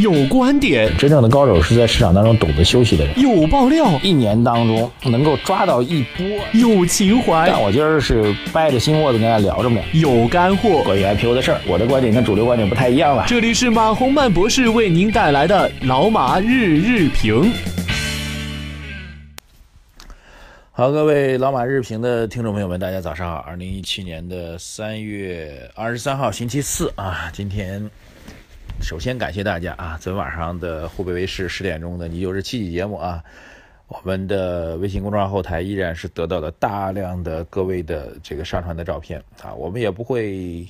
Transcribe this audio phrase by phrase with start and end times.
[0.00, 3.18] 有观点，真正的高手是在市场当中懂得休息的人。
[3.18, 6.24] 有爆料，一年当中能够抓到一波。
[6.52, 9.80] 有情怀，但我今儿是掰着心窝子跟大家聊着呢。
[9.92, 13.24] 有干货，关于 IPO 的事儿，我的观点跟主流观点不太一样了。
[13.26, 17.50] 这里是马洪曼博士为您带来的老马日日评。
[20.70, 23.38] 好，各位老马日评的听众朋友们，大家早上好。
[23.38, 27.90] 二零一七年的三月二十三号，星期四啊，今天。
[28.80, 29.98] 首先感谢大家啊！
[30.00, 33.22] 昨天晚上的湖北卫视十点钟的《你就是七喜》节目啊，
[33.86, 40.66] 我们的微信公众号后台依然是得到了大量的各位的这个上传的照片啊，我们也不会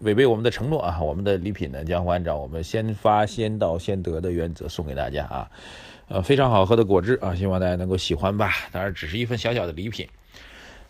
[0.00, 5.50] 违背我们的承诺啊，我们的礼品呢将会按照我们先发先到先得的原则送给大家啊，
[6.08, 8.52] 呃，非常好喝的果汁啊，希望大家能够喜欢吧。
[8.72, 10.06] 当然，只是一份小小的礼品，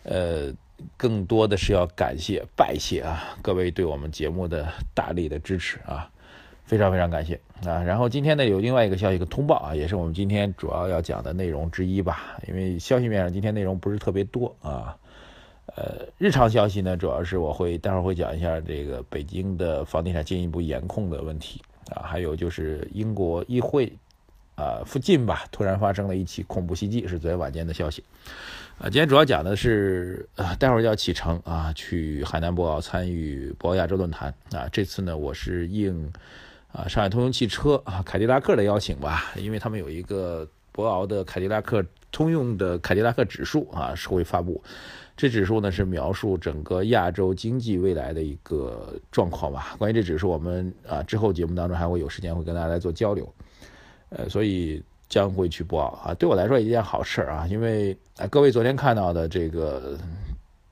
[0.03, 0.51] 呃，
[0.97, 6.09] 更多的是要感谢拜谢啊各位对我们节目的大力的支持啊。
[6.69, 7.33] 非常非常感谢
[7.65, 7.81] 啊！
[7.81, 12.37] 然后今天呢有另外一个消息，一个通报啊，也是我们今天主要要讲的内容之一吧。
[12.47, 14.95] 因为消息面上今天内容不是特别多啊。
[15.75, 21.59] 呃，日常消息呢，主要是我会待会儿会讲一下这个北京的房地产进一步严控的问题
[21.91, 23.91] 啊，还有就是英国议会
[24.53, 28.03] 啊附近吧，突然发生了一起恐怖袭击，是昨天晚间的消息
[28.77, 28.83] 啊。
[28.83, 34.69] 今天主要讲的是，呃，待会儿要启程啊，去海南博鳌参与博鳌亚洲论坛啊。
[34.71, 36.13] 这次呢，我是应。
[36.71, 44.61] 啊，上海通用汽车啊，凯迪拉克的邀请吧，因为他们有一个博鳌的凯迪拉克通用的凯迪拉克指数啊，是会发布。
[45.17, 49.75] 这指数呢是描述整个亚洲经济未来的一个状况吧。
[49.79, 53.27] 关于这指数，我们啊之后节目当中还会有时间会跟大家来做交流。
[54.09, 59.97] 呃，所以将会去博鳌啊，对我来说一件好事啊，因为啊各位昨天看到的这个。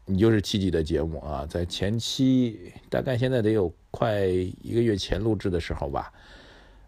[0.09, 6.13] 你就是七级的节目啊，在前期大概现在得有快一个月前录制的时候吧，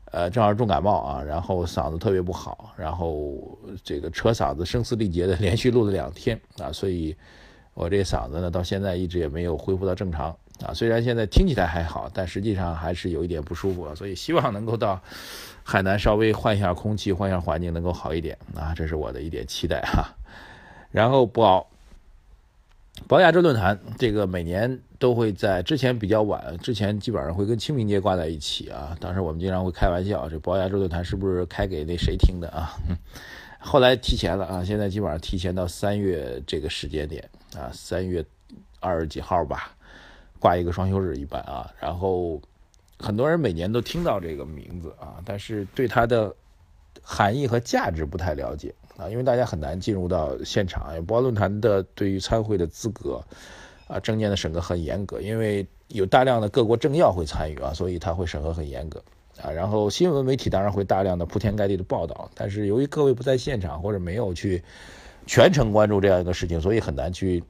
[0.05, 7.13] 呃，正好重感冒啊，然后嗓子特别不好，然后这个扯嗓子声嘶力竭的连续录了两天啊，所以
[7.73, 10.29] 我这嗓子呢到现在一直也没有恢复到正常
[10.65, 14.97] 啊，虽然现在听起来还好，但实际上还是有一点不舒服，所以希望能够到
[15.63, 20.07] 海南稍微换一下空气，换一下环境能够好一点啊，这是我的一点期待哈，
[20.89, 21.67] 然后不熬。
[23.07, 28.95] 博亚洲论坛这个每年都会在之前比较晚，之前基本上会跟清明节挂在一起啊。
[28.99, 32.69] 当时我们经常会开玩笑，这博亚洲论坛是不是开给那谁听的啊？
[33.59, 37.27] 后来提前了啊，现在基本上提前到三月这个时间点
[37.57, 38.23] 啊，三月
[38.79, 39.75] 二十几号吧，
[40.37, 41.69] 挂一个双休日一般啊。
[41.79, 42.39] 然后
[42.99, 46.33] 很多人每年都听到这个名字啊，但是对它的
[47.01, 48.73] 含义和价值不太了解。
[48.99, 51.03] 啊，因为大家很难进入到现场。
[51.05, 53.23] 博鳌论坛的对于参会的资格，
[53.87, 59.01] 啊，证件的审核很严格，因为有大量的各国政要会参与啊，所以他会审核很严格
[59.41, 59.49] 啊。
[59.49, 64.61] 然后新闻媒体当然会大量的铺天盖地的报道，但是由于各位不在现场或者没有去
[65.25, 67.41] 全程关注这样一个事情，所以很难去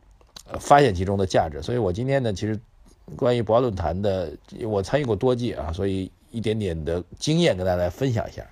[0.60, 1.64] 发现其中的价值。
[1.64, 2.60] 所以我今天呢，其实
[3.16, 4.32] 关于博鳌论坛的，
[4.68, 8.46] 我参与过多届啊，所以一点点的经验跟大家分享一下。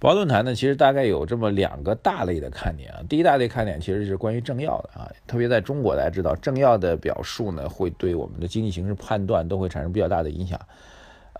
[0.00, 3.00] 博鳌论坛呢，其实大概有这么两个大类的看点啊。
[3.08, 10.56] 第一大类看点其实是关于政要的啊，特别在中国，大家知道政要的表述呢，会对我们的经济形势判断都会产生比较大的影响。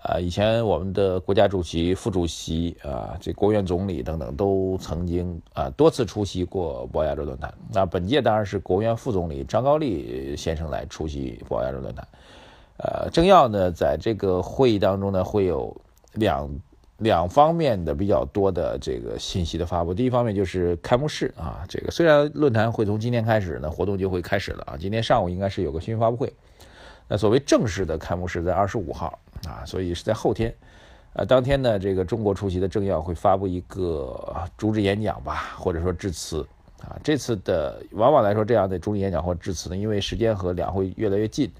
[0.03, 7.53] 啊，以前我们的国家主席、副主席啊，这国务院总理等等都曾经啊多次出席过博鳌亚洲论坛。
[7.71, 12.05] 那本届当然是国务院副总理张高丽先生来出席博鳌亚洲论坛。
[12.77, 15.73] 呃，政要呢，在这个会议当中呢，会有
[16.15, 16.49] 两。
[16.99, 26.31] 两方面的比较多的这个信息的发布，第一方面就是开幕式啊，这个虽然论坛会从今天开始呢，活动就会开始了啊，今天上午应该是有个新闻发布会，
[27.07, 29.17] 那所谓正式的开幕式在二十五号
[29.47, 30.53] 啊，所以是在后天，
[31.13, 36.45] 呃，当天呢，这个中国出席的政要会发布一个主旨演讲吧，或者说致辞。
[36.81, 41.51] 啊，这次的往往来说这样的主旨演讲或致辞呢，因为时间和两会越来越近。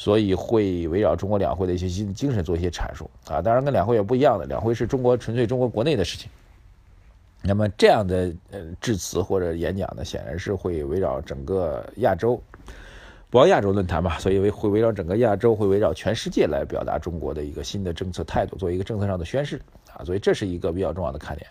[0.00, 6.30] 所以会围绕中国两会的一些精精神做一些阐述啊，当然跟两会也不一样的，两会是中国纯粹中国国内的事情。
[7.42, 12.42] 那么这样的呃致辞或者演讲呢，显然是会围绕整个亚洲，
[13.28, 19.60] 博鳌亚洲论坛嘛，所以会围绕整个亚洲，会围绕全世界来表达中国的一个新的政策态度，做一个政策上的宣示
[19.92, 21.46] 啊，所以这是一个比较重要的看点。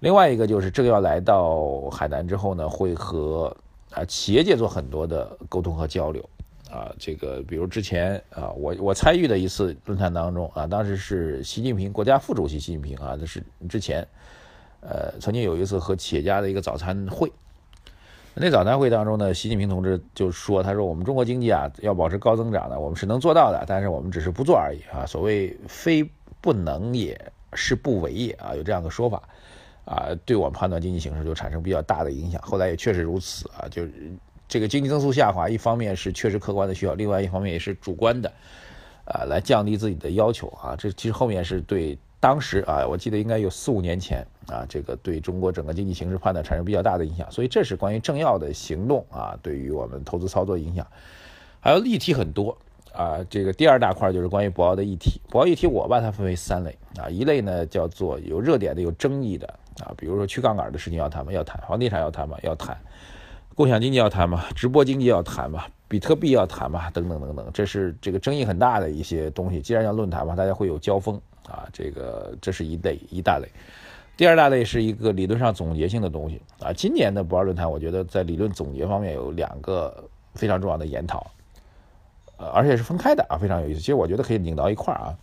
[0.00, 3.56] 另外一个就是政要来到海南之后呢，会和
[3.92, 6.22] 啊企业界做很多的沟通和交流。
[6.70, 14.06] 啊，这个比如之前啊，我我参与的一次论坛当中啊，当时是习近平国家副主席习近平啊，那是之前，
[14.80, 17.30] 呃，曾经有一次和企业家的一个早餐会，
[18.34, 25.04] 那早餐会当中呢，习近平同志就说，他说我们中国经济啊要保持高增长的，我们是能做到的，但是我们只是不做而已啊。
[25.04, 26.08] 所谓非
[26.40, 29.22] 不能也是不为也啊，有这样的说法
[29.84, 32.40] 啊，对我们判断经济形势就产生比较大的影响。
[32.42, 33.92] 后来也确实如此啊，就是
[34.50, 38.30] 这个经济增速下滑，一方面是确实客观的需要，另外一方面也是主观的
[39.04, 40.74] 啊，来降低自己的要求啊。
[40.76, 47.30] 这其实后面是对当时啊，我记得应该有四五年前啊，这个对中国整个经济形势判断产生比较大的影响。
[47.30, 50.84] 所以这是关于政要的行动啊，对于我们投资操作影响。
[51.60, 52.58] 还有议题很多
[52.92, 55.20] 啊，这个第二大块就是关于博鳌的议题。
[55.30, 59.46] 博鳌议题我把它分为三类啊，一类呢叫做有热点的、有争议的
[59.84, 61.30] 啊，比如说去杠杆的事情要谈吗？
[61.30, 61.62] 要谈。
[61.68, 62.36] 房地产要谈吗？
[62.42, 62.76] 要谈。
[63.60, 64.42] 共享经济要谈嘛？
[64.54, 65.66] 直播经济要谈嘛？
[65.86, 66.90] 比特币要谈嘛？
[66.92, 69.60] 等等等等，这是这个争议很大的一些东西。
[69.60, 73.46] 既然要论坛嘛，大家会有交锋啊，这个这是一类一大类。
[74.16, 76.72] 第二大类是一个理论上总结性的东西啊。
[76.72, 81.30] 今年的博鳌论坛，我觉得在理论总结方面有两个非常重要的研讨。
[82.38, 83.80] 呃，而且是分开的啊，非常有意思。
[83.80, 85.14] 其实我觉得可以拧到一块儿啊。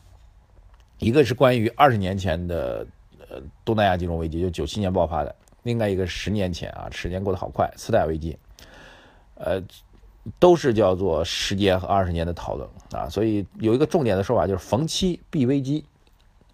[1.00, 2.86] 一个是关于二十年前的
[3.18, 5.32] 呃东南亚金融危机，就九七年爆发的；
[5.64, 8.38] 另外一个十年前啊，时间过得好快，次贷危机，
[9.36, 9.62] 呃，
[10.40, 13.10] 都是叫做十年和二十年的讨论啊。
[13.10, 15.86] 所以有一个重点的说法就是逢期必危机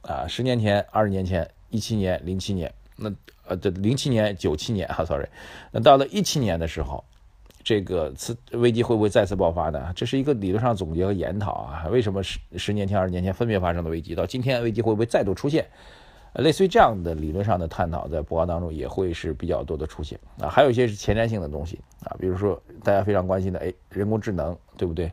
[0.02, 0.26] 啊。
[0.28, 3.12] 十年前、二十年前、一七年、零七年，那
[3.48, 5.28] 呃这零七年、九七年啊，sorry，
[5.72, 7.04] 那到了一七年的时候。
[7.66, 9.94] 这个次危机会不会再次爆发呢？
[9.96, 11.88] 这是一个理论上总结和研讨啊。
[11.90, 15.66] 为什么十十年前、二十年前分别发生的危机，到今天危机会不会再度出现？
[16.36, 20.50] 类似于这样的理论上的探讨，在博鳌当中也会是比较多的出现啊。
[20.50, 25.12] 还有一些是前瞻性的东西啊，比如说大家非常关心的，哎，人工智能，对不对？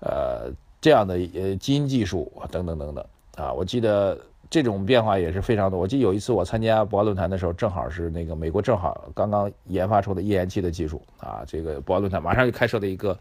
[0.00, 3.04] 呃，这样的呃基因技术等等等等
[3.36, 4.18] 啊，我记得。
[4.50, 5.78] 这种变化也是非常多。
[5.78, 13.14] 我记得有一次我参加博鳌论坛的时候，正好是那个美国正好刚刚研发出的页岩气的技术啊，这个博鳌论坛马上就开设了一个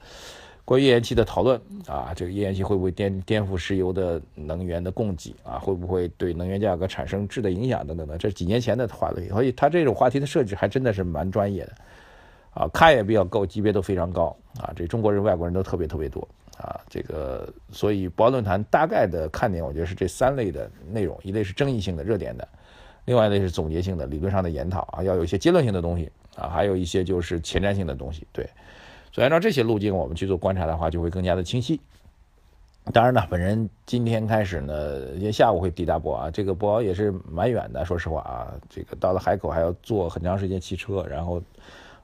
[0.68, 9.30] 关于页岩气的讨论啊，这个页岩气会不会颠颠覆石油的能源的供给啊，会不会对能源价格产生质的影响等等的，这是几年前的话题。
[9.30, 11.74] 所以他这种话题的设置还真的是蛮专业的
[12.52, 16.28] 啊，看也比较高，级别都非常高啊，这中国人、外国人都特别特别多。
[16.58, 22.44] 啊，这个，所以博鳌论坛大概的看点，我觉得是这三类的内容：一类是争议性的、热点的；
[23.06, 28.26] 另外一类是总结性的、理论上的研讨啊，要有一些结论性的东西啊，还有一些就是前瞻性的东西。
[28.34, 28.50] 对，
[29.12, 31.80] 所以按照这些路径，我们去做观察的话，就会更加的清晰。
[32.94, 41.42] 当然呢，本人今天开始呢，今天下午会抵达博鳌，这个博鳌也是蛮远的，说实话啊，这个到了海口还要坐很长时间汽车，然后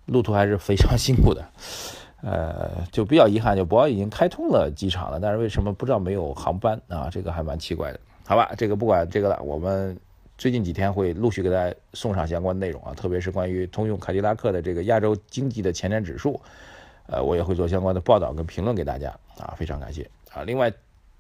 [0.07, 1.41] 路途还是非常辛苦的。
[2.21, 7.09] 呃，就比较遗憾，就博鳌已经开通了机场了，但是为什么不知道没有航班啊？
[7.09, 7.99] 这个还蛮奇怪的。
[8.25, 9.97] 好吧，这个不管这个了，我们
[10.37, 16.41] 最近几天会陆续给大家送上相关内容啊，特别是关于通用凯迪拉克的这个亚洲经济的前瞻指数，
[17.07, 20.43] 呃，我也会做相关的报道跟评论给大家啊，非常感谢啊。
[20.43, 20.71] 另外，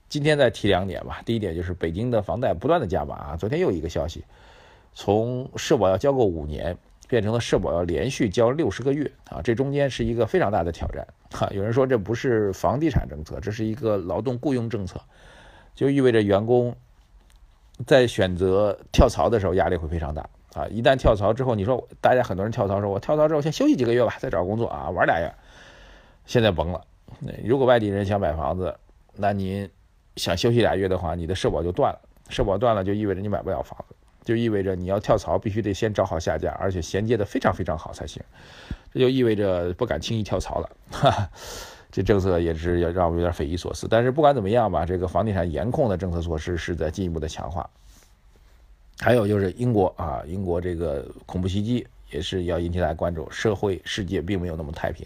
[0.09, 4.23] 今天再提两点吧，第一点就是北京的房贷不断的加码啊，昨天又一个消息，
[4.93, 6.77] 从社保要交够五年。
[7.09, 11.47] 变成了社保要连续交六十个月啊，这中间是一个非常大的挑战 哈。
[11.51, 14.99] 有人说这不是房地产政策，这是一个劳动雇佣政策，
[15.75, 16.75] 就意味着员工
[17.85, 20.65] 在选择跳槽的时候压力会非常大啊。
[20.69, 25.31] 一旦跳槽之后，你说大家很多人跳槽说，我跳槽之后先休息几个月吧，再找工作啊，玩俩月。
[26.25, 26.85] 现在崩了，
[27.43, 28.75] 如果外地人想买房子，
[29.15, 29.69] 那您
[30.15, 31.99] 想休息俩月的话，你的社保就断了，
[32.29, 33.95] 社保断了就意味着你买不了房子。
[34.23, 38.23] 就意味着你要跳槽，必须得先找好下家，而且衔接的非常非常好才行。
[38.93, 40.69] 这就意味着不敢轻易跳槽了。
[40.91, 41.29] 哈，
[41.91, 43.85] 这政策也是要让我有点匪夷所思。
[43.89, 47.69] 但是不管怎么样吧，这个房地产严控的政策措施是在进一步的强化。
[48.99, 53.29] 还有就是英国啊，英国这个恐怖袭击也是要引起大家关注。
[53.29, 55.05] 社会世界并没有那么太平。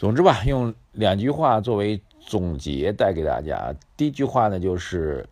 [0.00, 3.74] 总之吧，用两句话作为总结带给大家。
[3.98, 5.28] 第一句话呢，就是。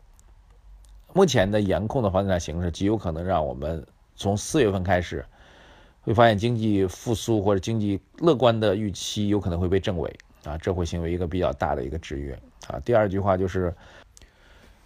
[1.15, 3.85] 目前的严控的房地产形势极有可能让我们
[4.15, 5.25] 从四月份开始
[6.03, 12.79] 会发现经济复苏或者经济乐观的预期有可能会被证伪啊，这会成为一个比较大的一个制约啊。
[12.85, 13.75] 第二句话就是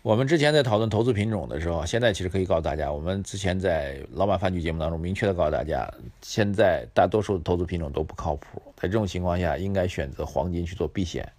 [0.02, 5.88] 我们之前在讨论投资品种的时候，现在其实可以告诉大家，我们之前在老板饭局节目当中明确的告诉大家，
[6.22, 11.30] 现在大多数的投资品种都不靠谱，在这种情况下应该选择黄金去做避险。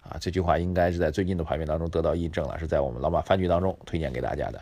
[0.00, 4.58] 啊，这句话应该是在最近的盘面当中得到印证了，是在我们老马饭局当中推荐给大家的。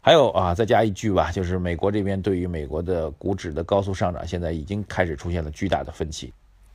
[0.00, 6.32] 还有啊，再加一句吧，就是美国这边对于美国的股指的高速上涨，现在已经开始出现了巨大的分歧。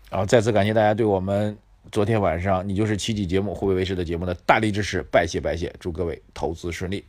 [0.09, 1.57] 然后再次感谢大家对我们
[1.91, 7.03] 昨天晚上你就是奇迹节目湖北卫视的节目的大力支持，拜谢拜谢，祝各位投资顺利。